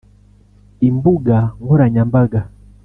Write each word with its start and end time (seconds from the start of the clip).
Imbuga 0.89 1.35
nkoranyambaga 1.61 2.39